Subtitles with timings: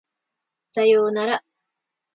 [0.71, 1.43] 左様なら